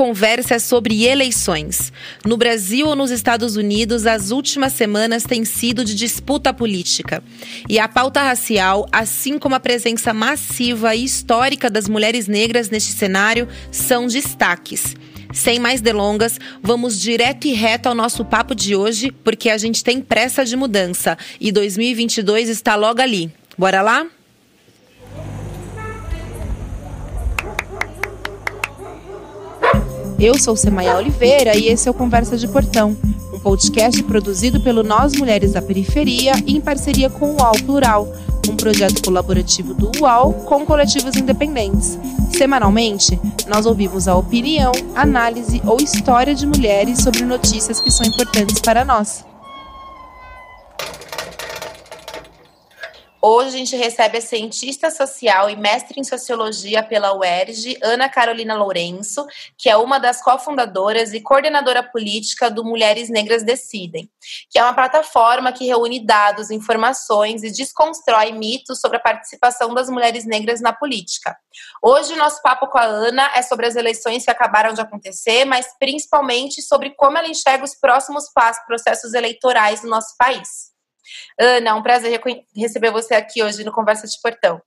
[0.00, 1.92] conversa é sobre eleições.
[2.24, 7.22] No Brasil ou nos Estados Unidos, as últimas semanas têm sido de disputa política.
[7.68, 12.92] E a pauta racial, assim como a presença massiva e histórica das mulheres negras neste
[12.92, 14.96] cenário, são destaques.
[15.34, 19.84] Sem mais delongas, vamos direto e reto ao nosso papo de hoje, porque a gente
[19.84, 23.30] tem pressa de mudança e 2022 está logo ali.
[23.58, 24.06] Bora lá?
[30.20, 32.94] Eu sou Semaia Oliveira e esse é o Conversa de Portão,
[33.32, 38.08] um podcast produzido pelo Nós Mulheres da Periferia em parceria com o UAU Plural,
[38.46, 41.98] um projeto colaborativo do UAU com coletivos independentes.
[42.36, 48.60] Semanalmente, nós ouvimos a opinião, análise ou história de mulheres sobre notícias que são importantes
[48.60, 49.24] para nós.
[53.22, 58.54] Hoje a gente recebe a cientista social e mestre em sociologia pela UERJ, Ana Carolina
[58.54, 59.26] Lourenço,
[59.58, 64.10] que é uma das cofundadoras e coordenadora política do Mulheres Negras Decidem,
[64.48, 69.90] que é uma plataforma que reúne dados, informações e desconstrói mitos sobre a participação das
[69.90, 71.36] mulheres negras na política.
[71.82, 75.44] Hoje o nosso papo com a Ana é sobre as eleições que acabaram de acontecer,
[75.44, 80.69] mas principalmente sobre como ela enxerga os próximos passos, processos eleitorais no nosso país.
[81.38, 82.20] Ana, é um prazer
[82.54, 84.60] receber você aqui hoje no Conversa de Portão.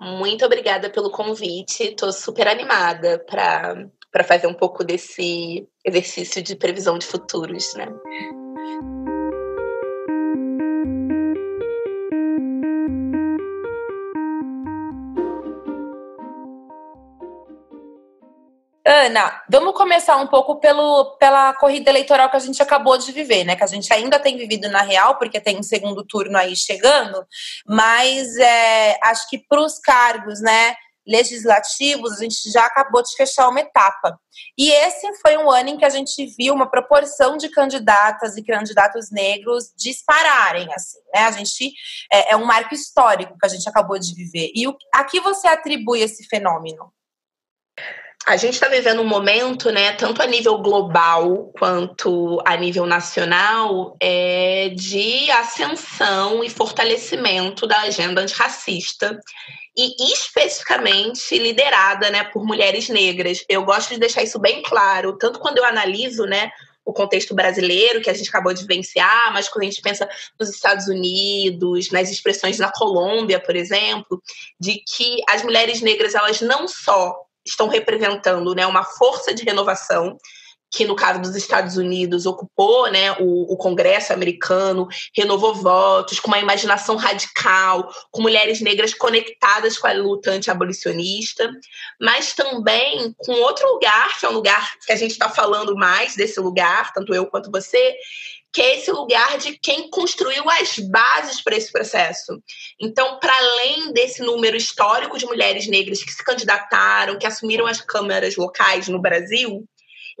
[0.00, 1.84] Muito obrigada pelo convite.
[1.84, 7.86] Estou super animada para fazer um pouco desse exercício de previsão de futuros, né?
[18.86, 23.42] Ana, vamos começar um pouco pelo, pela corrida eleitoral que a gente acabou de viver,
[23.42, 23.56] né?
[23.56, 27.26] Que a gente ainda tem vivido na real, porque tem um segundo turno aí chegando,
[27.66, 30.74] mas é, acho que para os cargos, né?
[31.06, 34.18] legislativos, a gente já acabou de fechar uma etapa.
[34.56, 38.42] E esse foi um ano em que a gente viu uma proporção de candidatas e
[38.42, 41.24] candidatos negros dispararem, assim, né?
[41.24, 41.72] A gente
[42.10, 44.50] é, é um marco histórico que a gente acabou de viver.
[44.54, 46.90] E o, a que você atribui esse fenômeno?
[48.26, 53.96] A gente está vivendo um momento, né, tanto a nível global quanto a nível nacional,
[54.00, 59.20] é, de ascensão e fortalecimento da agenda antirracista
[59.76, 63.44] e especificamente liderada, né, por mulheres negras.
[63.46, 66.50] Eu gosto de deixar isso bem claro, tanto quando eu analiso, né,
[66.82, 70.08] o contexto brasileiro que a gente acabou de vivenciar, mas quando a gente pensa
[70.38, 74.22] nos Estados Unidos, nas expressões na Colômbia, por exemplo,
[74.60, 80.18] de que as mulheres negras elas não só estão representando né, uma força de renovação
[80.74, 86.28] que no caso dos Estados Unidos ocupou né, o, o, Congresso americano, renovou votos, com
[86.28, 91.48] uma imaginação radical, com mulheres negras conectadas com a luta anti-abolicionista,
[92.00, 96.16] mas também com outro lugar, que é um lugar que a gente está falando mais
[96.16, 97.94] desse lugar, tanto eu quanto você,
[98.54, 102.40] que é esse lugar de quem construiu as bases para esse processo.
[102.80, 107.80] Então, para além desse número histórico de mulheres negras que se candidataram, que assumiram as
[107.80, 109.68] câmaras locais no Brasil,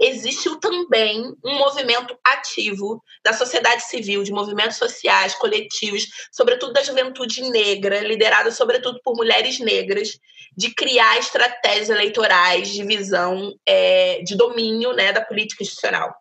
[0.00, 7.40] existiu também um movimento ativo da sociedade civil, de movimentos sociais, coletivos, sobretudo da juventude
[7.50, 10.18] negra, liderada sobretudo por mulheres negras,
[10.56, 16.12] de criar estratégias eleitorais de visão é, de domínio né, da política institucional.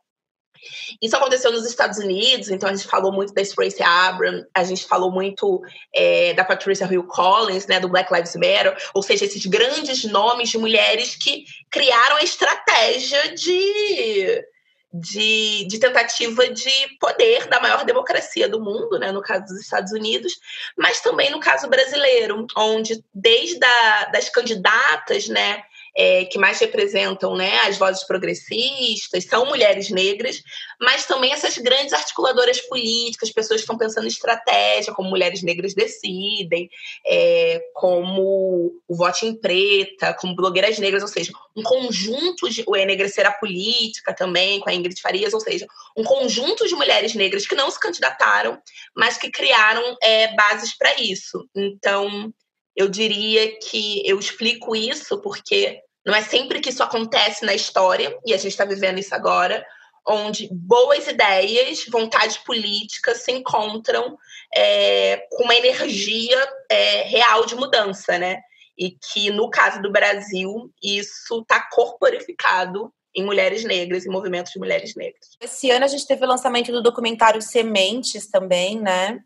[1.01, 4.85] Isso aconteceu nos Estados Unidos, então a gente falou muito da Stacey Abrams, a gente
[4.85, 5.61] falou muito
[5.93, 10.49] é, da Patricia Hill Collins, né, do Black Lives Matter, ou seja, esses grandes nomes
[10.49, 14.45] de mulheres que criaram a estratégia de,
[14.93, 19.91] de, de, tentativa de poder da maior democracia do mundo, né, no caso dos Estados
[19.91, 20.33] Unidos,
[20.77, 25.63] mas também no caso brasileiro, onde desde a, das candidatas, né,
[25.95, 30.41] é, que mais representam né, as vozes progressistas, são mulheres negras,
[30.81, 35.73] mas também essas grandes articuladoras políticas, pessoas que estão pensando em estratégia, como Mulheres Negras
[35.73, 36.69] Decidem,
[37.05, 42.63] é, como o Vote em Preta, como Blogueiras Negras, ou seja, um conjunto de.
[42.65, 47.13] O Enegrecer a Política também, com a Ingrid Farias, ou seja, um conjunto de mulheres
[47.13, 48.59] negras que não se candidataram,
[48.95, 51.47] mas que criaram é, bases para isso.
[51.55, 52.33] Então,
[52.75, 58.17] eu diria que eu explico isso porque não é sempre que isso acontece na história,
[58.25, 59.65] e a gente está vivendo isso agora,
[60.05, 64.17] onde boas ideias, vontade política se encontram
[64.53, 66.37] é, com uma energia
[66.69, 68.41] é, real de mudança, né?
[68.77, 74.59] E que, no caso do Brasil, isso está corporificado em mulheres negras, em movimentos de
[74.59, 75.37] mulheres negras.
[75.39, 79.19] Esse ano a gente teve o lançamento do documentário Sementes também, né?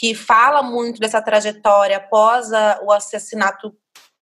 [0.00, 3.76] Que fala muito dessa trajetória após a, o assassinato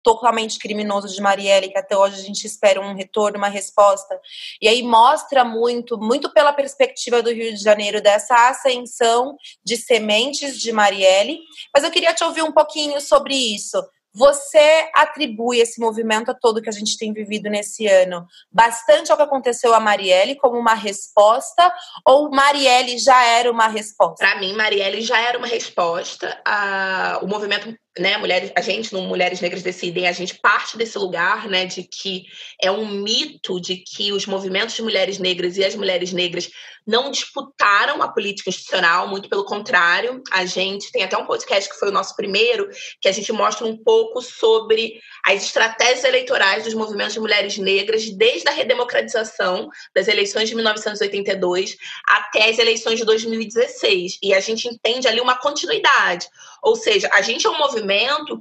[0.07, 4.21] totalmente criminoso de Marielle, que até hoje a gente espera um retorno, uma resposta.
[4.63, 10.61] E aí mostra muito, muito pela perspectiva do Rio de Janeiro, dessa ascensão de sementes
[10.61, 11.41] de Marielle.
[11.75, 13.85] Mas eu queria te ouvir um pouquinho sobre isso.
[14.17, 19.23] Você atribui esse movimento todo que a gente tem vivido nesse ano bastante ao que
[19.23, 21.71] aconteceu a Marielle como uma resposta
[22.03, 24.25] ou Marielle já era uma resposta?
[24.25, 26.41] Para mim, Marielle já era uma resposta.
[26.47, 30.99] A, o movimento né, mulheres, a gente no Mulheres Negras Decidem, a gente parte desse
[30.99, 32.27] lugar, né, de que
[32.61, 36.51] é um mito de que os movimentos de mulheres negras e as mulheres negras
[36.87, 40.23] não disputaram a política institucional, muito pelo contrário.
[40.31, 42.69] A gente tem até um podcast que foi o nosso primeiro,
[43.01, 48.09] que a gente mostra um pouco sobre as estratégias eleitorais dos movimentos de mulheres negras
[48.11, 51.77] desde a redemocratização das eleições de 1982
[52.07, 54.19] até as eleições de 2016.
[54.23, 56.29] E a gente entende ali uma continuidade.
[56.63, 57.86] Ou seja, a gente é um movimento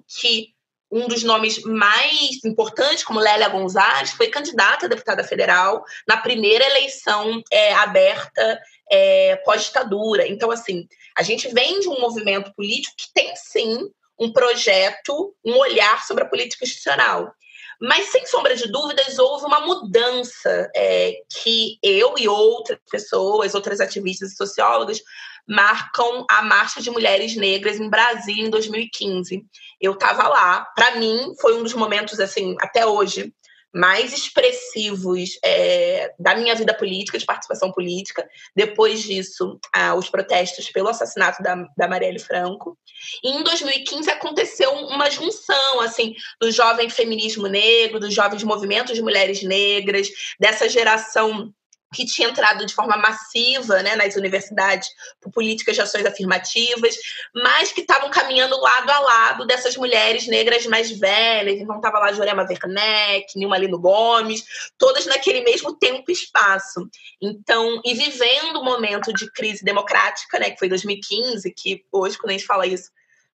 [0.07, 0.55] que
[0.91, 6.65] um dos nomes mais importantes, como Lélia Gonzalez, foi candidata a deputada federal na primeira
[6.65, 10.27] eleição é, aberta é, pós-ditadura.
[10.27, 10.87] Então, assim,
[11.17, 13.89] a gente vem de um movimento político que tem, sim,
[14.19, 17.33] um projeto, um olhar sobre a política institucional.
[17.81, 23.81] Mas, sem sombra de dúvidas, houve uma mudança é, que eu e outras pessoas, outras
[23.81, 25.01] ativistas e sociólogas,
[25.47, 29.45] marcam a Marcha de Mulheres Negras em Brasília em 2015.
[29.79, 30.65] Eu estava lá.
[30.75, 33.33] Para mim, foi um dos momentos, assim, até hoje,
[33.75, 38.25] mais expressivos é, da minha vida política, de participação política.
[38.55, 42.77] Depois disso, ah, os protestos pelo assassinato da, da Marielle Franco.
[43.21, 49.01] E em 2015 aconteceu uma junção assim do jovem feminismo negro, dos jovens movimentos de
[49.01, 50.07] mulheres negras,
[50.39, 51.53] dessa geração
[51.95, 54.89] que tinha entrado de forma massiva né, nas universidades
[55.21, 56.95] por políticas de ações afirmativas,
[57.33, 61.59] mas que estavam caminhando lado a lado dessas mulheres negras mais velhas.
[61.59, 64.43] Então estava lá Jurema Werneck, Nilma Lino Gomes,
[64.77, 66.87] todas naquele mesmo tempo e espaço.
[67.21, 72.31] Então, e vivendo um momento de crise democrática, né, que foi 2015, que hoje, quando
[72.31, 72.91] a gente fala isso,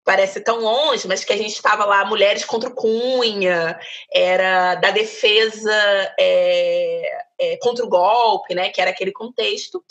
[0.09, 3.79] parece tão longe, mas que a gente estava lá, mulheres contra o Cunha,
[4.11, 5.71] era da defesa
[6.19, 8.71] é, é, contra o golpe, né?
[8.71, 9.85] Que era aquele contexto.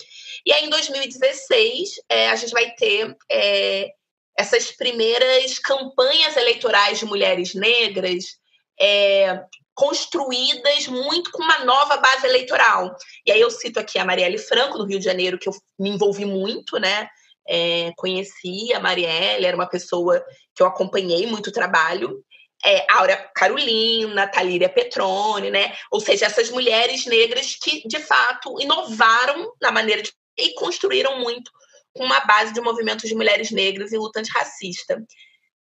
[0.43, 3.91] E aí, em 2016, é, a gente vai ter é,
[4.35, 8.39] essas primeiras campanhas eleitorais de mulheres negras
[8.81, 9.39] é,
[9.75, 12.95] construídas muito com uma nova base eleitoral.
[13.23, 15.91] E aí eu cito aqui a Marielle Franco, do Rio de Janeiro, que eu me
[15.91, 17.07] envolvi muito, né?
[17.47, 20.23] É, conheci a Marielle, era uma pessoa
[20.55, 22.23] que eu acompanhei muito o trabalho.
[22.65, 25.75] É, Áurea Carolina, Talíria Petrone, né?
[25.91, 31.51] Ou seja, essas mulheres negras que, de fato, inovaram na maneira de e construíram muito
[31.93, 35.03] com uma base de movimentos de mulheres negras e luta antirracista.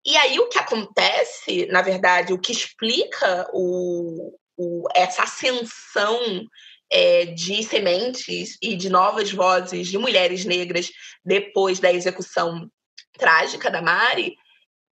[0.04, 6.44] E aí o que acontece, na verdade, o que explica o, o, essa ascensão
[6.90, 10.90] é, de sementes e de novas vozes de mulheres negras
[11.24, 12.70] depois da execução
[13.18, 14.36] trágica da Mari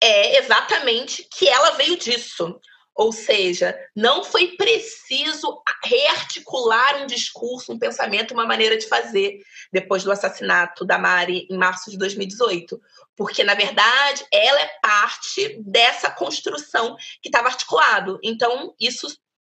[0.01, 2.59] é exatamente que ela veio disso.
[2.93, 9.39] Ou seja, não foi preciso rearticular um discurso, um pensamento, uma maneira de fazer
[9.71, 12.79] depois do assassinato da Mari em março de 2018.
[13.13, 18.17] Porque, na verdade, ela é parte dessa construção que estava articulado.
[18.23, 19.07] Então, isso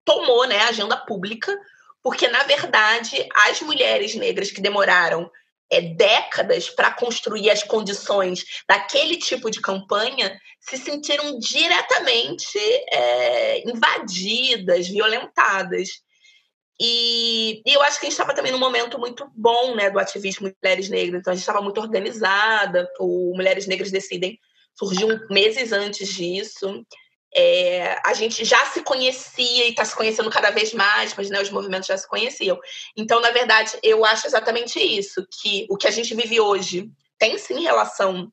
[0.05, 1.57] tomou né, a agenda pública
[2.03, 5.31] porque, na verdade, as mulheres negras que demoraram
[5.71, 12.59] é, décadas para construir as condições daquele tipo de campanha se sentiram diretamente
[12.91, 15.89] é, invadidas, violentadas.
[16.81, 19.99] E, e, eu acho que a gente estava também num momento muito bom né, do
[19.99, 24.39] ativismo mulheres negras, então a gente estava muito organizada, o Mulheres Negras Decidem
[24.79, 26.85] surgiu meses antes disso.
[27.41, 31.41] É, a gente já se conhecia e está se conhecendo cada vez mais, mas né,
[31.41, 32.59] os movimentos já se conheciam.
[32.97, 37.39] Então, na verdade, eu acho exatamente isso, que o que a gente vive hoje tem
[37.39, 38.33] sim relação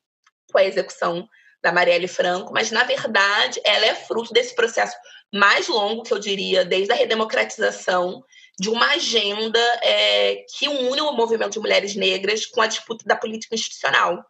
[0.50, 1.28] com a execução
[1.62, 4.96] da Marielle Franco, mas na verdade ela é fruto desse processo
[5.32, 8.24] mais longo, que eu diria, desde a redemocratização,
[8.58, 13.14] de uma agenda é, que une o movimento de mulheres negras com a disputa da
[13.14, 14.24] política institucional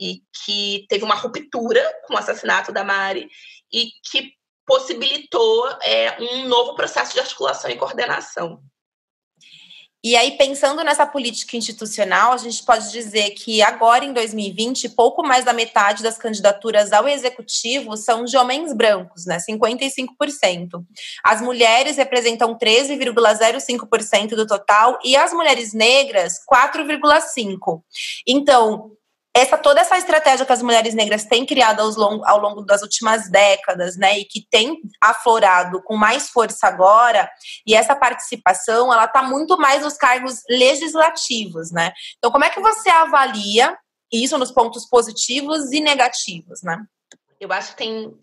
[0.00, 3.28] e que teve uma ruptura com o assassinato da Mari
[3.76, 4.32] e que
[4.66, 8.60] possibilitou é, um novo processo de articulação e coordenação.
[10.02, 15.20] E aí, pensando nessa política institucional, a gente pode dizer que agora, em 2020, pouco
[15.20, 19.38] mais da metade das candidaturas ao executivo são de homens brancos, né?
[19.38, 20.84] 55%.
[21.24, 27.82] As mulheres representam 13,05% do total e as mulheres negras, 4,5%.
[28.28, 28.92] Então,
[29.36, 32.80] essa toda essa estratégia que as mulheres negras têm criado ao longo, ao longo das
[32.80, 37.30] últimas décadas, né, e que tem aflorado com mais força agora,
[37.66, 41.92] e essa participação, ela está muito mais nos cargos legislativos, né?
[42.16, 43.76] Então, como é que você avalia
[44.10, 46.78] isso nos pontos positivos e negativos, né?
[47.38, 48.18] Eu acho que tem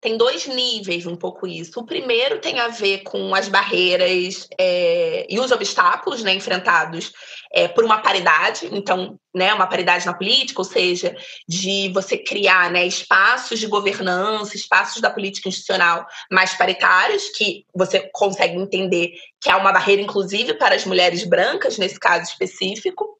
[0.00, 1.80] tem dois níveis um pouco isso.
[1.80, 7.12] O primeiro tem a ver com as barreiras é, e os obstáculos né, enfrentados
[7.52, 11.16] é, por uma paridade, então, né, uma paridade na política, ou seja,
[11.48, 18.08] de você criar né, espaços de governança, espaços da política institucional mais paritários, que você
[18.12, 23.16] consegue entender que há uma barreira, inclusive, para as mulheres brancas, nesse caso específico.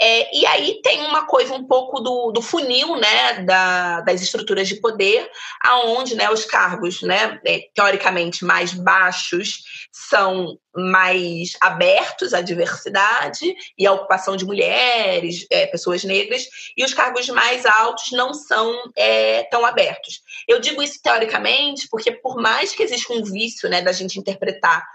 [0.00, 4.68] É, e aí tem uma coisa um pouco do, do funil né, da, das estruturas
[4.68, 5.28] de poder,
[5.60, 13.84] aonde né, os cargos né, é, teoricamente mais baixos são mais abertos à diversidade e
[13.84, 16.46] à ocupação de mulheres, é, pessoas negras,
[16.76, 20.22] e os cargos mais altos não são é, tão abertos.
[20.46, 24.86] Eu digo isso teoricamente porque, por mais que exista um vício né, da gente interpretar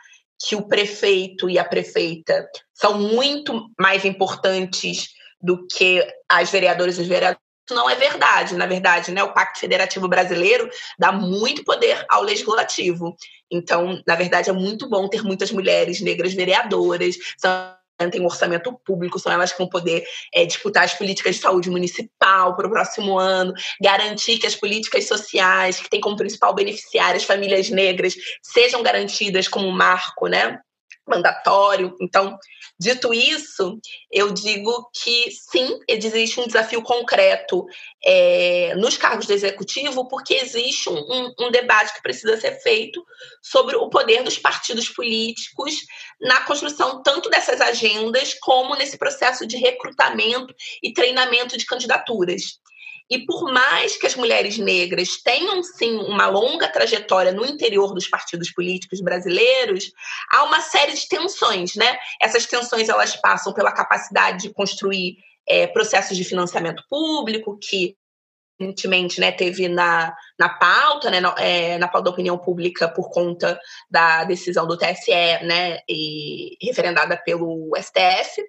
[0.48, 5.10] que o prefeito e a prefeita são muito mais importantes
[5.42, 7.42] do que as vereadoras e os vereadores.
[7.66, 8.56] Isso não é verdade.
[8.56, 10.70] Na verdade, né, o Pacto Federativo Brasileiro
[11.00, 13.16] dá muito poder ao legislativo.
[13.50, 17.16] Então, na verdade, é muito bom ter muitas mulheres negras vereadoras.
[17.38, 21.42] São tem um orçamento público, são elas que vão poder é, disputar as políticas de
[21.42, 26.54] saúde municipal para o próximo ano, garantir que as políticas sociais, que têm como principal
[26.54, 30.60] beneficiário as famílias negras, sejam garantidas como marco né,
[31.08, 31.96] mandatório.
[32.02, 32.38] Então,
[32.80, 33.80] Dito isso,
[34.12, 37.66] eu digo que sim, existe um desafio concreto
[38.04, 43.02] é, nos cargos do executivo, porque existe um, um, debate que precisa ser feito
[43.42, 45.76] sobre o poder dos partidos políticos
[46.20, 52.60] na construção tanto dessas agendas como nesse processo de recrutamento e treinamento de candidaturas.
[53.10, 58.08] E por mais que as mulheres negras tenham, sim, uma longa trajetória no interior dos
[58.08, 59.92] partidos políticos brasileiros,
[60.32, 61.98] há uma série de tensões, né?
[62.22, 65.18] Essas tensões, elas passam pela capacidade de construir
[65.48, 67.96] é, processos de financiamento público, que
[68.60, 73.10] recentemente né, teve na, na pauta, né, na, é, na pauta da opinião pública por
[73.10, 75.12] conta da decisão do TSE,
[75.44, 78.42] né, e referendada pelo STF,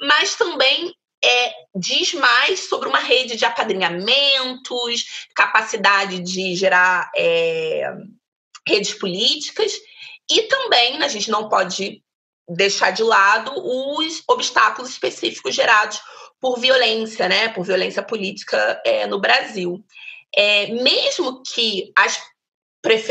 [0.00, 0.92] mas também
[1.24, 7.92] é, diz mais sobre uma rede de apadrinhamentos, capacidade de gerar é,
[8.66, 9.72] redes políticas
[10.30, 12.02] e também a gente não pode
[12.48, 16.00] deixar de lado os obstáculos específicos gerados
[16.40, 19.84] por violência, né, por violência política é, no Brasil.
[20.34, 22.18] É, mesmo que as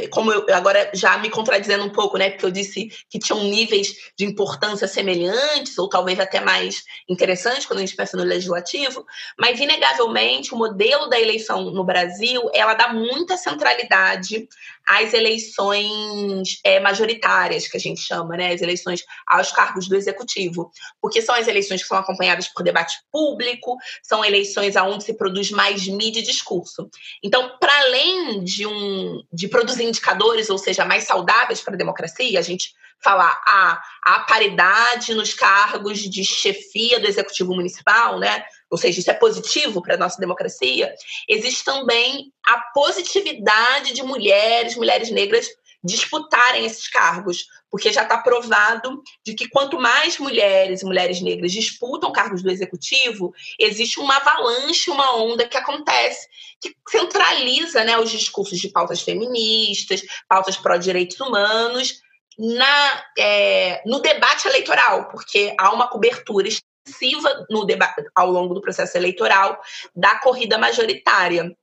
[0.10, 4.12] como eu agora já me contradizendo um pouco, né, porque eu disse que tinham níveis
[4.18, 9.06] de importância semelhantes ou talvez até mais interessantes quando a gente pensa no legislativo,
[9.40, 14.48] mas inegavelmente o modelo da eleição no Brasil, ela dá muita centralidade
[14.86, 20.72] às eleições é, majoritárias, que a gente chama, né, as eleições aos cargos do executivo,
[21.02, 25.50] porque são as eleições que são acompanhadas por debate público, são eleições aonde se produz
[25.52, 26.90] mais mídia e discurso.
[27.24, 32.40] Então, para além de um de produzir indicadores, ou seja, mais saudáveis para a democracia,
[32.40, 38.44] a gente falar a, a paridade nos cargos de chefia do executivo municipal, né?
[38.70, 40.94] Ou seja, isso é positivo para a nossa democracia.
[41.28, 45.48] Existe também a positividade de mulheres, mulheres negras
[45.84, 51.52] disputarem esses cargos, porque já está provado de que quanto mais mulheres e mulheres negras
[51.52, 56.28] disputam cargos do executivo, existe uma avalanche, uma onda que acontece,
[56.60, 62.02] que centraliza né, os discursos de pautas feministas, pautas pró-direitos humanos,
[62.38, 68.62] na, é, no debate eleitoral, porque há uma cobertura extensiva no debate, ao longo do
[68.62, 69.60] processo eleitoral
[69.96, 71.56] da corrida majoritária.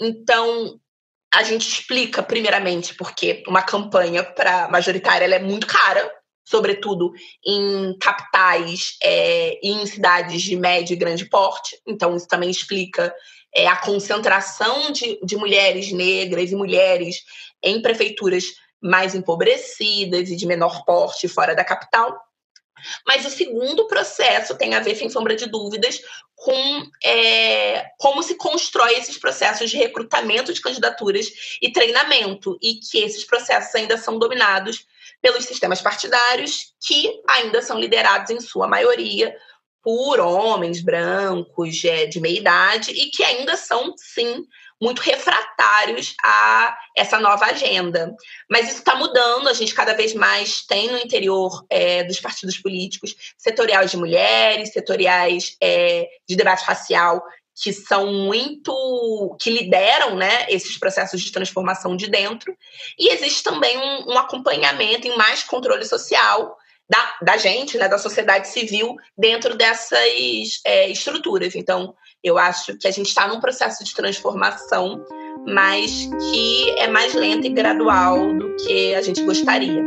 [0.00, 0.80] Então,
[1.34, 6.08] a gente explica, primeiramente, porque uma campanha para majoritária é muito cara,
[6.44, 7.12] sobretudo
[7.44, 11.76] em capitais é, e em cidades de médio e grande porte.
[11.86, 13.12] Então, isso também explica
[13.52, 17.16] é, a concentração de, de mulheres negras e mulheres
[17.62, 18.44] em prefeituras
[18.80, 22.16] mais empobrecidas e de menor porte fora da capital.
[23.06, 26.00] Mas o segundo processo tem a ver, sem sombra de dúvidas,
[26.34, 31.26] com é, como se constrói esses processos de recrutamento de candidaturas
[31.62, 34.86] e treinamento, e que esses processos ainda são dominados
[35.22, 39.34] pelos sistemas partidários, que ainda são liderados, em sua maioria,
[39.82, 44.46] por homens brancos é, de meia idade e que ainda são, sim,
[44.84, 48.14] muito refratários a essa nova agenda.
[48.48, 52.58] Mas isso está mudando, a gente cada vez mais tem no interior é, dos partidos
[52.58, 57.22] políticos setoriais de mulheres, setoriais é, de debate racial
[57.56, 59.36] que são muito.
[59.40, 62.56] que lideram né, esses processos de transformação de dentro,
[62.98, 66.56] e existe também um, um acompanhamento em mais controle social
[66.88, 71.54] da, da gente, né, da sociedade civil, dentro dessas é, estruturas.
[71.54, 75.04] Então, eu acho que a gente está num processo de transformação,
[75.46, 79.84] mas que é mais lento e gradual do que a gente gostaria.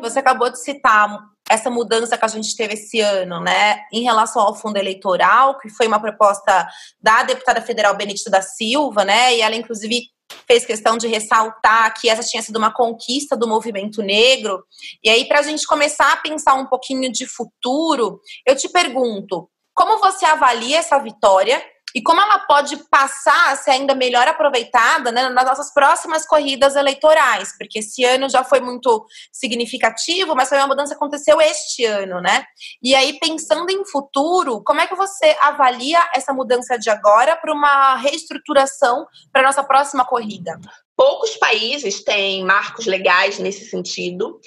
[0.00, 1.18] Você acabou de citar
[1.50, 5.68] essa mudança que a gente teve esse ano, né, em relação ao fundo eleitoral, que
[5.68, 6.66] foi uma proposta
[7.02, 10.13] da deputada federal Benedita da Silva, né, e ela inclusive
[10.46, 14.64] fez questão de ressaltar que essa tinha sido uma conquista do movimento negro.
[15.02, 19.48] E aí, para a gente começar a pensar um pouquinho de futuro, eu te pergunto:
[19.74, 21.62] como você avalia essa vitória
[21.94, 26.74] e como ela pode passar a ser ainda melhor aproveitada né, nas nossas próximas corridas
[26.74, 31.84] eleitorais, porque esse ano já foi muito significativo, mas foi uma mudança que aconteceu este
[31.84, 32.44] ano, né?
[32.82, 37.52] E aí, pensando em futuro, como é que você avalia essa mudança de agora para
[37.52, 40.58] uma reestruturação para a nossa próxima corrida?
[40.96, 44.40] Poucos países têm marcos legais nesse sentido.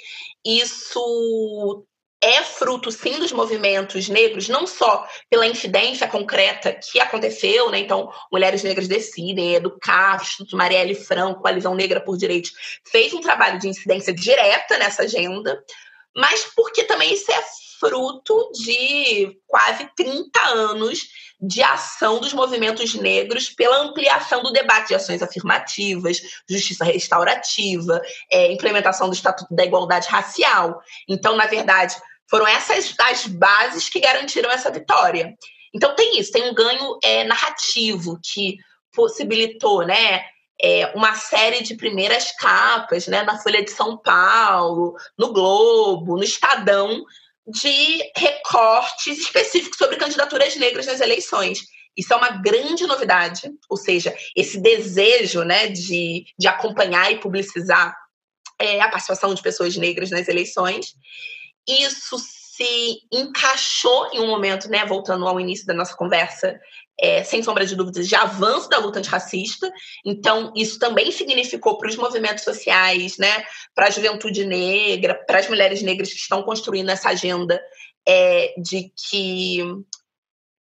[0.46, 1.86] Isso
[2.22, 7.80] é fruto, sim, dos movimentos negros, não só pela incidência concreta que aconteceu, né?
[7.80, 12.52] Então, Mulheres Negras Decidem, Educar, Instituto Marielle Franco, Coalizão Negra por Direitos,
[12.92, 15.64] fez um trabalho de incidência direta nessa agenda,
[16.16, 17.44] mas porque também isso é
[17.80, 21.08] fruto de quase 30 anos
[21.40, 26.20] de ação dos movimentos negros pela ampliação do debate de ações afirmativas,
[26.50, 30.82] justiça restaurativa, é, implementação do Estatuto da Igualdade Racial.
[31.08, 31.96] Então, na verdade,
[32.29, 35.34] foram essas as bases que garantiram essa vitória.
[35.74, 38.57] Então, tem isso, tem um ganho é, narrativo que
[38.93, 40.25] possibilitou, né?
[40.60, 46.24] É, uma série de primeiras capas né, na Folha de São Paulo, no Globo, no
[46.24, 47.03] Estadão,
[47.46, 51.60] de recortes específicos sobre candidaturas negras nas eleições.
[51.96, 57.96] Isso é uma grande novidade, ou seja, esse desejo né, de, de acompanhar e publicizar
[58.59, 60.96] é, a participação de pessoas negras nas eleições.
[61.68, 62.18] Isso
[62.58, 66.60] se encaixou em um momento, né, voltando ao início da nossa conversa,
[67.00, 69.72] é, sem sombra de dúvidas, de avanço da luta antirracista.
[70.03, 75.48] Então, isso também significou para os movimentos sociais, né, para a juventude negra, para as
[75.48, 77.62] mulheres negras que estão construindo essa agenda
[78.08, 79.62] é, de que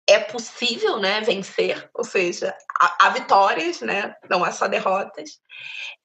[0.08, 5.40] é possível né, vencer, ou seja, há, vitórias, né, não há só derrotas.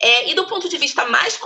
[0.01, 1.37] É, e do ponto de vista mais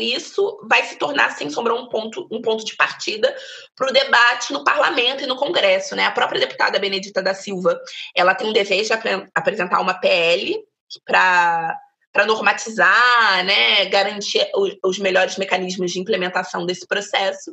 [0.00, 3.34] isso vai se tornar, sem sombra, um ponto, um ponto de partida
[3.76, 5.96] para o debate no parlamento e no Congresso.
[5.96, 6.06] Né?
[6.06, 7.78] A própria deputada Benedita da Silva
[8.14, 9.04] ela tem um dever de ap
[9.34, 10.58] apresentar uma PL
[11.04, 11.76] para
[12.12, 14.46] para normatizar, né, garantir
[14.84, 17.52] os, melhores mecanismos de implementação desse processo.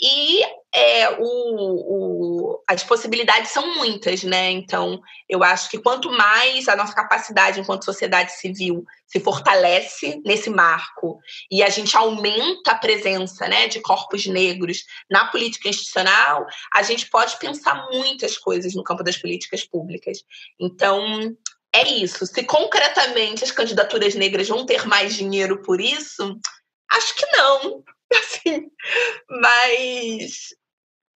[0.00, 0.42] E
[0.74, 4.50] é, o, o, as possibilidades são muitas, né?
[4.50, 10.50] Então, eu acho que quanto mais a nossa capacidade enquanto sociedade civil se fortalece nesse
[10.50, 16.82] marco e a gente aumenta a presença né, de corpos negros na política institucional, a
[16.82, 20.18] gente pode pensar muitas coisas no campo das políticas públicas.
[20.58, 21.32] Então,
[21.74, 22.26] é isso.
[22.26, 26.38] Se concretamente as candidaturas negras vão ter mais dinheiro por isso,
[26.90, 27.82] acho que não.
[28.12, 28.70] Assim,
[29.26, 30.52] mas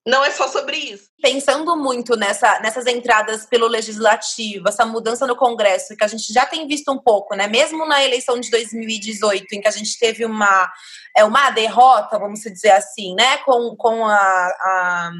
[0.06, 1.10] não é só sobre isso.
[1.20, 6.46] Pensando muito nessa, nessas entradas pelo legislativo, essa mudança no Congresso, que a gente já
[6.46, 7.48] tem visto um pouco, né?
[7.48, 10.72] Mesmo na eleição de 2018, em que a gente teve uma,
[11.14, 13.38] é, uma derrota, vamos dizer assim, né?
[13.38, 15.10] Com, com a, a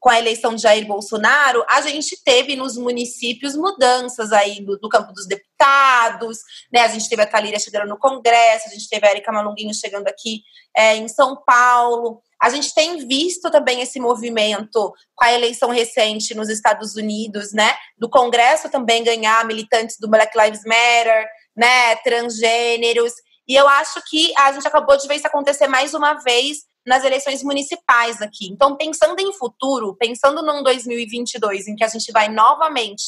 [0.00, 5.12] com a eleição de Jair Bolsonaro, a gente teve nos municípios mudanças aí do campo
[5.12, 6.38] dos deputados,
[6.72, 6.80] né?
[6.80, 10.06] A gente teve a Talíria chegando no Congresso, a gente teve a Erika Malunguinho chegando
[10.06, 10.42] aqui
[10.76, 12.20] é, em São Paulo.
[12.40, 17.74] A gente tem visto também esse movimento com a eleição recente nos Estados Unidos, né?
[17.98, 21.96] Do Congresso também ganhar militantes do Black Lives Matter, né?
[21.96, 23.12] Transgêneros.
[23.48, 26.58] E eu acho que a gente acabou de ver isso acontecer mais uma vez
[26.88, 28.48] nas eleições municipais aqui.
[28.50, 33.04] Então, pensando em futuro, pensando num 2022 em que a gente vai novamente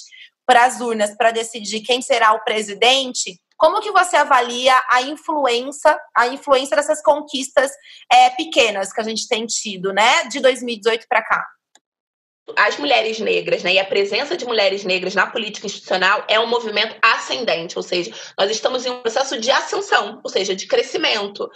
[0.46, 5.98] para as urnas para decidir quem será o presidente, como que você avalia a influência,
[6.16, 7.70] a influência dessas conquistas
[8.12, 11.46] é, pequenas que a gente tem tido, né, de 2018 para cá?
[12.56, 16.46] As mulheres negras né, e a presença de mulheres negras na política institucional é um
[16.46, 21.48] movimento ascendente, ou seja, nós estamos em um processo de ascensão, ou seja, de crescimento.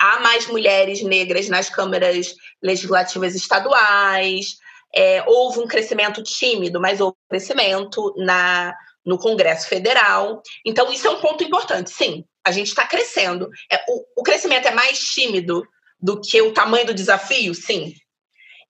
[0.00, 4.58] Há mais mulheres negras nas câmaras legislativas estaduais,
[4.94, 8.74] é, houve um crescimento tímido, mas houve um crescimento na,
[9.04, 10.42] no Congresso Federal.
[10.66, 11.90] Então, isso é um ponto importante.
[11.90, 13.48] Sim, a gente está crescendo.
[13.70, 15.66] É, o, o crescimento é mais tímido
[16.00, 17.94] do que o tamanho do desafio, sim.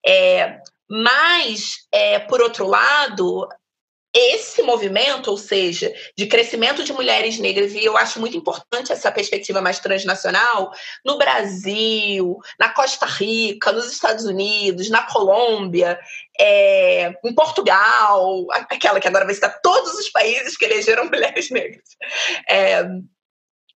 [0.05, 0.59] É,
[0.95, 3.49] mas, é, por outro lado,
[4.13, 9.11] esse movimento, ou seja, de crescimento de mulheres negras, e eu acho muito importante essa
[9.11, 10.71] perspectiva mais transnacional,
[11.03, 15.99] no Brasil, na Costa Rica, nos Estados Unidos, na Colômbia,
[16.39, 21.89] é, em Portugal, aquela que agora vai citar todos os países que elegeram mulheres negras.
[22.47, 22.85] É,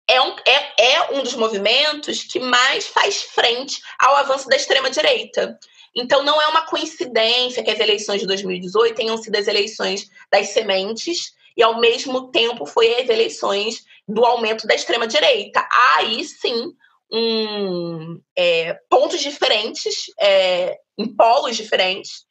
[0.07, 5.57] é um, é, é um dos movimentos que mais faz frente ao avanço da extrema-direita.
[5.97, 10.49] Então, não é uma coincidência que as eleições de 2018 tenham sido as eleições das
[10.49, 15.67] sementes e, ao mesmo tempo, foi as eleições do aumento da extrema-direita.
[15.95, 16.71] Aí, sim,
[17.11, 22.27] um, é, pontos diferentes, é, em polos diferentes,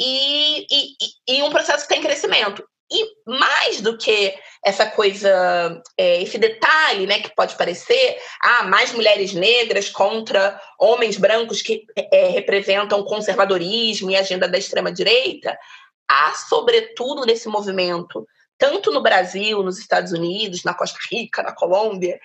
[0.00, 0.96] e, e,
[1.28, 2.66] e um processo que tem crescimento.
[2.90, 8.92] E mais do que essa coisa, é, esse detalhe, né, que pode parecer, ah, mais
[8.92, 15.56] mulheres negras contra homens brancos que é, representam conservadorismo e agenda da extrema-direita,
[16.08, 22.18] há, sobretudo, nesse movimento, tanto no Brasil, nos Estados Unidos, na Costa Rica, na Colômbia,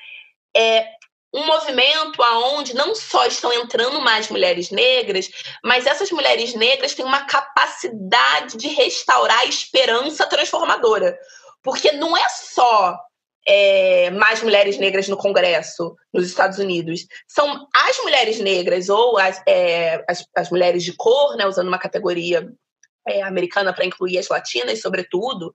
[0.56, 0.88] é,
[1.34, 5.30] um movimento aonde não só estão entrando mais mulheres negras,
[5.64, 11.18] mas essas mulheres negras têm uma capacidade de restaurar a esperança transformadora.
[11.64, 13.00] Porque não é só
[13.48, 17.08] é, mais mulheres negras no Congresso nos Estados Unidos.
[17.28, 21.80] São as mulheres negras ou as, é, as, as, mulheres de cor, né, usando uma
[21.80, 22.48] categoria
[23.08, 25.54] é, americana para incluir as latinas, sobretudo,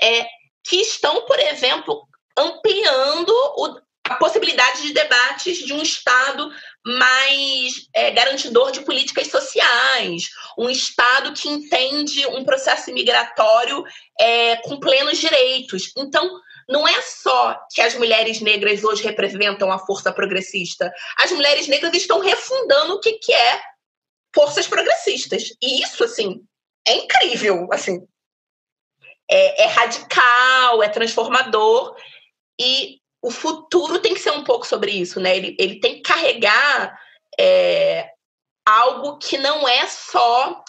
[0.00, 0.26] é,
[0.64, 2.06] que estão, por exemplo,
[2.36, 6.50] ampliando o, a possibilidade de debates de um Estado
[6.84, 13.84] mais é, garantidor de políticas sociais, um Estado que entende um processo migratório
[14.18, 15.92] é, com plenos direitos.
[15.96, 21.68] Então, não é só que as mulheres negras hoje representam a força progressista, as mulheres
[21.68, 23.62] negras estão refundando o que, que é
[24.34, 25.54] forças progressistas.
[25.60, 26.44] E isso, assim,
[26.86, 28.06] é incrível, assim.
[29.30, 31.96] É, é radical, é transformador.
[32.60, 35.36] E o futuro tem que ser um pouco sobre isso, né?
[35.36, 36.98] Ele, ele tem que carregar
[37.38, 38.10] é,
[38.66, 40.62] algo que não é só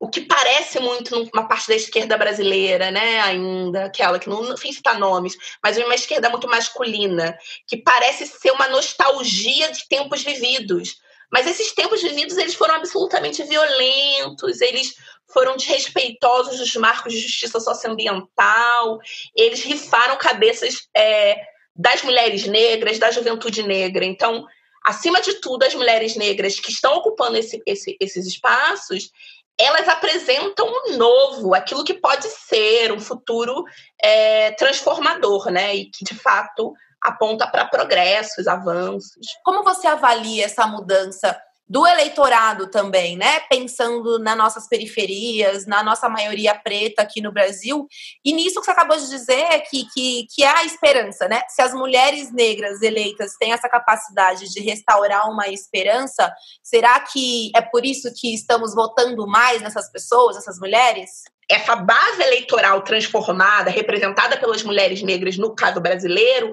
[0.00, 4.72] o que parece muito numa parte da esquerda brasileira, né, ainda, aquela que não, sei
[4.72, 7.38] citar nomes, mas uma esquerda muito masculina,
[7.68, 10.96] que parece ser uma nostalgia de tempos vividos.
[11.30, 14.96] Mas esses tempos vividos, eles foram absolutamente violentos, eles
[15.32, 18.98] foram desrespeitosos dos marcos de justiça socioambiental,
[19.36, 24.04] eles rifaram cabeças é, das mulheres negras, da juventude negra.
[24.04, 24.46] Então,
[24.84, 29.10] acima de tudo, as mulheres negras que estão ocupando esse, esse, esses espaços,
[29.58, 33.64] elas apresentam um novo, aquilo que pode ser um futuro
[34.02, 35.74] é, transformador, né?
[35.74, 39.26] E que, de fato, aponta para progressos, avanços.
[39.44, 41.38] Como você avalia essa mudança
[41.72, 43.40] do eleitorado também, né?
[43.48, 47.88] Pensando nas nossas periferias, na nossa maioria preta aqui no Brasil.
[48.22, 51.40] E nisso que você acabou de dizer, que, que, que há esperança, né?
[51.48, 56.30] Se as mulheres negras eleitas têm essa capacidade de restaurar uma esperança,
[56.62, 61.22] será que é por isso que estamos votando mais nessas pessoas, essas mulheres?
[61.50, 66.52] Essa base eleitoral transformada, representada pelas mulheres negras, no caso brasileiro,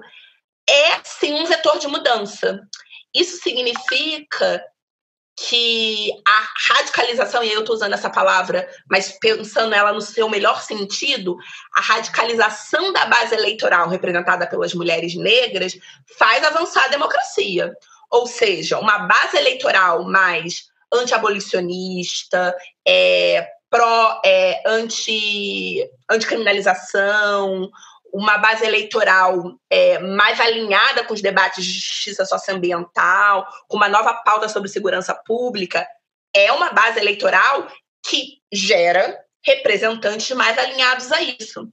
[0.65, 2.61] é sim um vetor de mudança.
[3.13, 4.63] Isso significa
[5.47, 10.27] que a radicalização, e aí eu estou usando essa palavra, mas pensando ela no seu
[10.27, 11.37] melhor sentido,
[11.73, 15.77] a radicalização da base eleitoral representada pelas mulheres negras
[16.17, 17.73] faz avançar a democracia.
[18.11, 22.53] Ou seja, uma base eleitoral mais anti-abolicionista,
[22.85, 27.69] é, pró, é, anti, anticriminalização,
[28.13, 34.13] uma base eleitoral é, mais alinhada com os debates de justiça socioambiental, com uma nova
[34.13, 35.87] pauta sobre segurança pública,
[36.33, 37.67] é uma base eleitoral
[38.05, 41.69] que gera representantes mais alinhados a isso.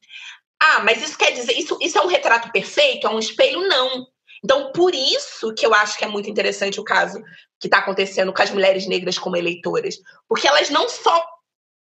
[0.61, 3.07] Ah, mas isso quer dizer, isso, isso é um retrato perfeito?
[3.07, 3.67] É um espelho?
[3.69, 4.07] Não.
[4.45, 7.23] Então, por isso que eu acho que é muito interessante o caso
[7.59, 9.97] que está acontecendo com as mulheres negras como eleitoras.
[10.29, 11.27] Porque elas não só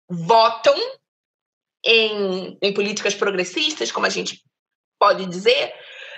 [0.09, 0.76] votam
[1.84, 4.42] em, em políticas progressistas, como a gente
[4.98, 5.72] pode dizer,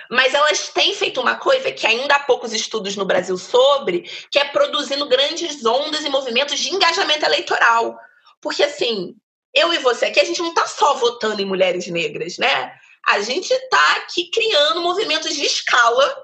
[0.09, 4.37] mas elas têm feito uma coisa que ainda há poucos estudos no Brasil sobre, que
[4.37, 7.97] é produzindo grandes ondas e movimentos de engajamento eleitoral.
[8.41, 9.15] Porque, assim,
[9.53, 12.73] eu e você aqui, a gente não está só votando em mulheres negras, né?
[13.07, 16.15] A gente está aqui criando movimentos de escala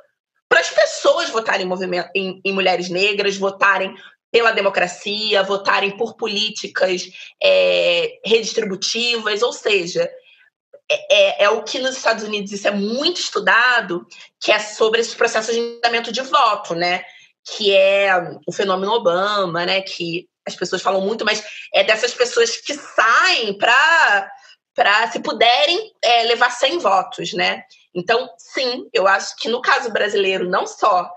[0.47, 3.95] para as pessoas votarem em, em, em mulheres negras, votarem
[4.31, 7.09] pela democracia, votarem por políticas
[7.41, 10.09] é, redistributivas, ou seja,
[10.91, 14.05] é, é, é, o que nos Estados Unidos isso é muito estudado,
[14.39, 17.03] que é sobre esses processos de engajamento de voto, né?
[17.55, 18.11] que é
[18.45, 19.81] o fenômeno Obama, né?
[19.81, 24.31] Que as pessoas falam muito, mas é dessas pessoas que saem para
[24.75, 27.63] para se puderem é, levar 100 votos, né?
[27.93, 31.09] Então, sim, eu acho que no caso brasileiro não só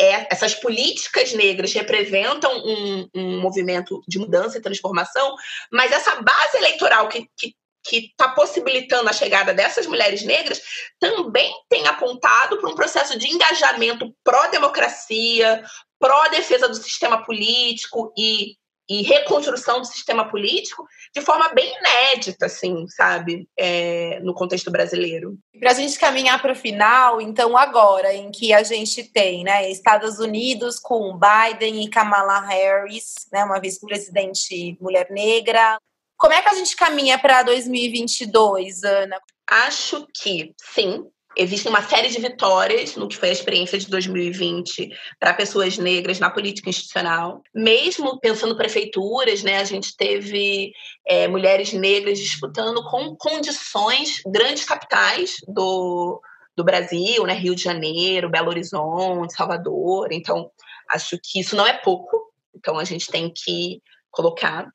[0.00, 5.34] é, essas políticas negras representam um, um, movimento de mudança e transformação,
[5.70, 7.54] mas essa base eleitoral que
[7.92, 10.60] está possibilitando a chegada dessas mulheres negras
[10.98, 15.62] também tem apontado para um processo de engajamento pró-democracia,
[15.98, 18.56] pró-defesa do sistema político e
[18.90, 25.38] e reconstrução do sistema político de forma bem inédita, assim, sabe, é, no contexto brasileiro.
[25.60, 29.70] Para a gente caminhar para o final, então agora em que a gente tem, né,
[29.70, 35.78] Estados Unidos com Biden e Kamala Harris, né, uma vice-presidente mulher negra,
[36.16, 39.20] como é que a gente caminha para 2022, Ana?
[39.48, 44.90] Acho que sim, Existem uma série de vitórias no que foi a experiência de 2020
[45.18, 47.42] para pessoas negras na política institucional.
[47.54, 50.72] Mesmo pensando prefeituras, né, a gente teve
[51.06, 56.20] é, mulheres negras disputando com condições grandes capitais do,
[56.56, 60.08] do Brasil, né, Rio de Janeiro, Belo Horizonte, Salvador.
[60.10, 60.50] Então,
[60.90, 62.32] acho que isso não é pouco.
[62.56, 64.66] Então, a gente tem que colocar.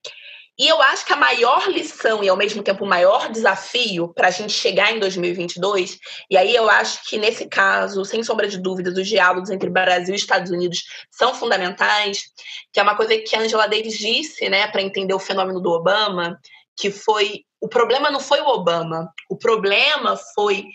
[0.58, 4.30] E eu acho que a maior lição e ao mesmo tempo o maior desafio para
[4.30, 8.58] a gente chegar em 2022, e aí eu acho que nesse caso, sem sombra de
[8.58, 12.24] dúvidas, os diálogos entre Brasil e Estados Unidos são fundamentais,
[12.72, 15.72] que é uma coisa que a Angela Davis disse, né, para entender o fenômeno do
[15.72, 16.40] Obama,
[16.78, 20.66] que foi o problema não foi o Obama, o problema foi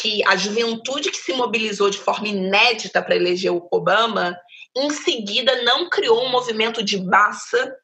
[0.00, 4.36] que a juventude que se mobilizou de forma inédita para eleger o Obama,
[4.76, 7.74] em seguida não criou um movimento de massa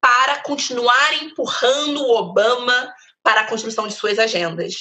[0.00, 4.74] para continuar empurrando o Obama para a construção de suas agendas.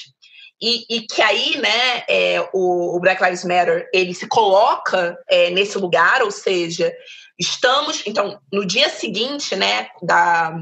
[0.61, 5.49] E, e que aí, né, é, o, o, Black Lives Matter, ele se coloca é,
[5.51, 6.93] nesse lugar, ou seja,
[7.39, 10.53] estamos, então, no dia seguinte, né, da,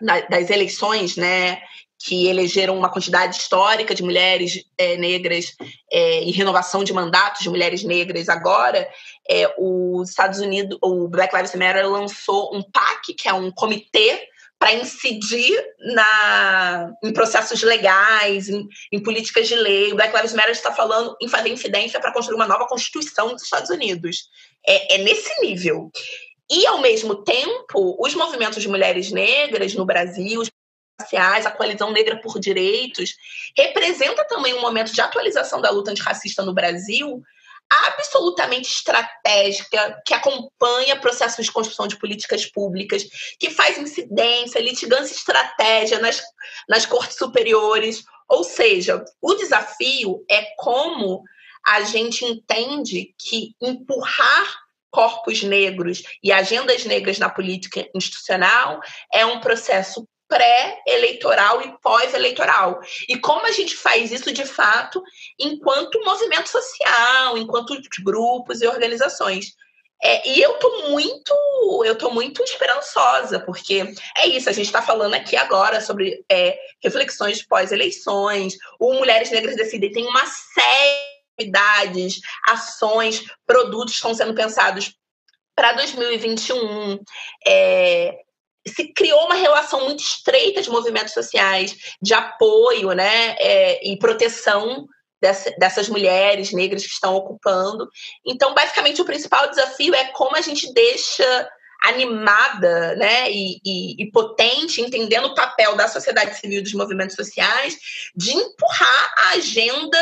[0.00, 1.60] na, das eleições, né,
[1.98, 5.54] que elegeram uma quantidade histórica de mulheres é, negras
[5.90, 8.88] é, e renovação de mandatos de mulheres negras agora,
[9.28, 14.28] é, os Estados Unidos, o Black Lives Matter lançou um PAC, que é um comitê
[14.58, 19.92] para incidir na, em processos legais, em, em, políticas de lei.
[19.92, 23.42] O Black Lives Matter está falando em fazer incidência para construir uma nova Constituição dos
[23.42, 24.28] Estados Unidos.
[24.66, 25.90] É, é nesse nível.
[26.50, 30.42] E, ao mesmo tempo, os movimentos de mulheres negras no Brasil,
[31.00, 33.14] raciais, a coalizão negra por direitos,
[33.56, 37.22] representa também um momento de atualização da luta antirracista no Brasil,
[37.68, 43.04] absolutamente estratégica, que acompanha processos de construção de políticas públicas,
[43.38, 46.22] que faz incidência, litigância e estratégia nas,
[46.68, 48.04] nas cortes superiores.
[48.28, 51.22] Ou seja, o desafio é como
[51.66, 58.80] a gente entende que empurrar corpos negros e agendas negras na política institucional
[59.12, 62.80] é um processo pré-eleitoral e pós-eleitoral.
[63.08, 65.02] E como a gente faz isso de fato
[65.38, 69.54] enquanto movimento social, enquanto grupos e organizações.
[70.02, 71.34] É, e eu tô muito,
[71.86, 76.58] eu tô muito esperançosa, porque é isso, a gente está falando aqui agora sobre é,
[76.82, 84.34] reflexões pós-eleições, o Mulheres Negras Decidem tem uma série de atividades, ações, produtos estão sendo
[84.34, 84.94] pensados
[85.54, 87.00] para 2021.
[87.46, 88.25] É,
[88.66, 94.86] se criou uma relação muito estreita de movimentos sociais, de apoio né, é, e proteção
[95.20, 97.88] dessa, dessas mulheres negras que estão ocupando.
[98.24, 101.48] Então, basicamente, o principal desafio é como a gente deixa
[101.82, 107.78] animada né, e, e, e, potente, entendendo o papel da sociedade civil dos movimentos sociais,
[108.14, 109.98] de empurrar a agenda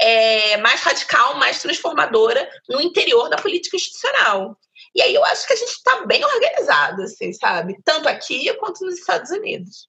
[0.00, 4.56] é, mais radical, mais transformadora no interior da política institucional.
[4.94, 7.76] E aí eu acho que a gente está bem organizado, assim, sabe?
[7.84, 9.88] Tanto aqui quanto nos Estados Unidos.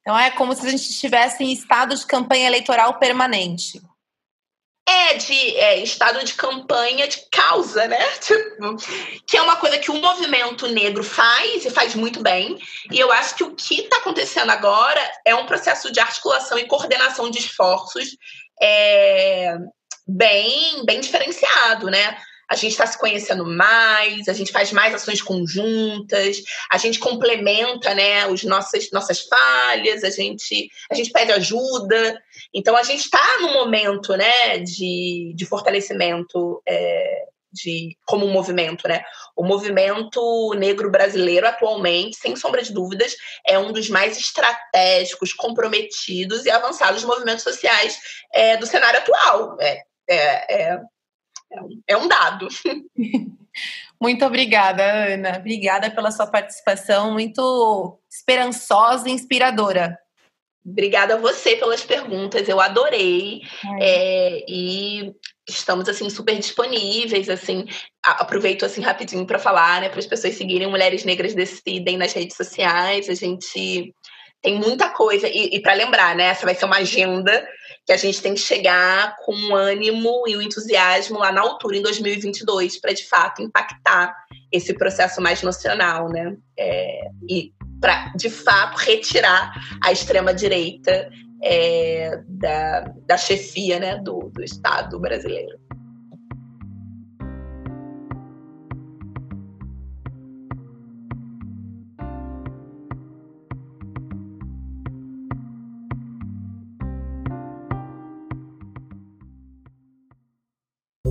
[0.00, 3.82] Então é como se a gente estivesse em estado de campanha eleitoral permanente.
[4.88, 7.98] É, de é, estado de campanha de causa, né?
[8.22, 8.76] Tipo,
[9.26, 12.56] que é uma coisa que o movimento negro faz e faz muito bem.
[12.92, 16.68] E eu acho que o que está acontecendo agora é um processo de articulação e
[16.68, 18.16] coordenação de esforços
[18.62, 19.56] é,
[20.06, 22.16] bem, bem diferenciado, né?
[22.48, 27.94] A gente está se conhecendo mais, a gente faz mais ações conjuntas, a gente complementa
[27.94, 32.20] né, os nossas, nossas falhas, a gente, a gente pede ajuda.
[32.54, 38.86] Então, a gente está num momento né, de, de fortalecimento é, de, como um movimento.
[38.86, 39.02] Né?
[39.34, 46.44] O movimento negro brasileiro, atualmente, sem sombra de dúvidas, é um dos mais estratégicos, comprometidos
[46.44, 47.98] e avançados movimentos sociais
[48.32, 49.56] é, do cenário atual.
[49.60, 50.80] É, é, é
[51.86, 52.48] É um dado.
[54.00, 55.38] Muito obrigada, Ana.
[55.38, 59.98] Obrigada pela sua participação, muito esperançosa e inspiradora.
[60.64, 63.40] Obrigada a você pelas perguntas, eu adorei.
[63.80, 65.14] É, e
[65.48, 67.64] estamos assim super disponíveis, assim,
[68.02, 72.36] aproveito assim rapidinho para falar, né, para as pessoas seguirem Mulheres Negras Decidem nas redes
[72.36, 73.08] sociais.
[73.08, 73.94] A gente
[74.42, 77.46] tem muita coisa e, e para lembrar, né, essa vai ser uma agenda
[77.84, 81.76] que a gente tem que chegar com o ânimo e o entusiasmo lá na altura,
[81.76, 84.14] em 2022, para de fato impactar
[84.50, 86.36] esse processo mais nacional, né?
[86.58, 91.08] É, e para de fato retirar a extrema-direita
[91.42, 95.65] é, da, da chefia né, do, do Estado brasileiro.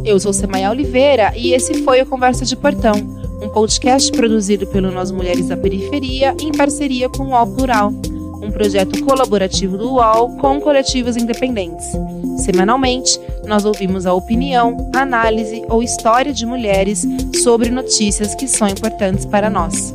[0.06, 2.94] Eu sou Semaia Oliveira e esse foi o Conversa de Portão,
[3.41, 7.91] um podcast produzido pelo Nós Mulheres da Periferia em parceria com o UOL Plural,
[8.39, 11.88] um projeto colaborativo do UOL com coletivos independentes.
[12.38, 17.04] Semanalmente, nós ouvimos a opinião, análise ou história de mulheres
[17.41, 19.91] sobre notícias que são importantes para nós.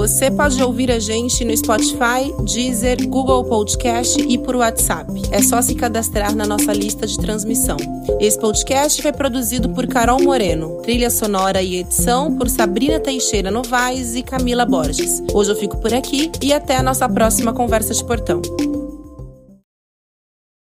[0.00, 5.12] Você pode ouvir a gente no Spotify, Deezer, Google Podcast e por WhatsApp.
[5.30, 7.76] É só se cadastrar na nossa lista de transmissão.
[8.18, 14.14] Esse podcast foi produzido por Carol Moreno, trilha sonora e edição por Sabrina Teixeira Novaes
[14.14, 15.22] e Camila Borges.
[15.34, 18.40] Hoje eu fico por aqui e até a nossa próxima conversa de portão.